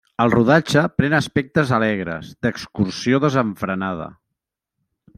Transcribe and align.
El 0.23 0.31
rodatge 0.35 0.81
pren 1.01 1.15
aspectes 1.17 1.75
alegres, 1.79 2.33
d'excursió 2.47 3.23
desenfrenada. 3.29 4.13